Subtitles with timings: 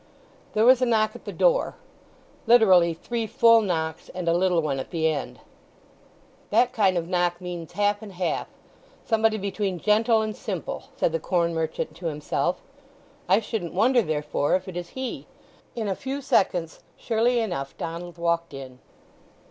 [0.53, 1.75] There was a knock at the door;
[2.47, 5.39] literally, three full knocks and a little one at the end.
[6.49, 11.53] "That kind of knock means half and half—somebody between gentle and simple," said the corn
[11.53, 12.63] merchant to himself.
[13.29, 15.27] "I shouldn't wonder therefore if it is he."
[15.75, 18.79] In a few seconds surely enough Donald walked in.